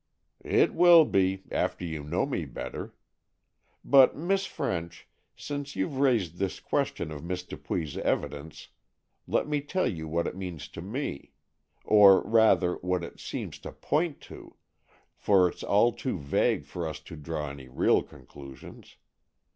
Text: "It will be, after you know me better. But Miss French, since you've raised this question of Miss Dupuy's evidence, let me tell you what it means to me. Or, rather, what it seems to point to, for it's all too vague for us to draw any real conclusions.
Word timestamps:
"It 0.43 0.73
will 0.73 1.05
be, 1.05 1.43
after 1.51 1.85
you 1.85 2.03
know 2.03 2.25
me 2.25 2.43
better. 2.45 2.95
But 3.85 4.15
Miss 4.15 4.47
French, 4.47 5.07
since 5.35 5.75
you've 5.75 5.99
raised 5.99 6.37
this 6.37 6.59
question 6.59 7.11
of 7.11 7.23
Miss 7.23 7.43
Dupuy's 7.43 7.95
evidence, 7.99 8.69
let 9.27 9.47
me 9.47 9.61
tell 9.61 9.85
you 9.87 10.07
what 10.07 10.25
it 10.25 10.35
means 10.35 10.67
to 10.69 10.81
me. 10.81 11.33
Or, 11.85 12.23
rather, 12.23 12.77
what 12.77 13.03
it 13.03 13.19
seems 13.19 13.59
to 13.59 13.71
point 13.71 14.21
to, 14.21 14.55
for 15.15 15.47
it's 15.47 15.61
all 15.61 15.93
too 15.93 16.17
vague 16.17 16.65
for 16.65 16.87
us 16.87 16.99
to 17.01 17.15
draw 17.15 17.51
any 17.51 17.67
real 17.67 18.01
conclusions. 18.01 18.95